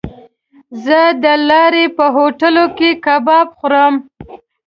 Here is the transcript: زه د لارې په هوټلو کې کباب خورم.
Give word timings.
زه 0.83 0.99
د 1.23 1.25
لارې 1.49 1.85
په 1.97 2.05
هوټلو 2.15 2.65
کې 2.77 2.89
کباب 3.05 3.47
خورم. 3.59 3.95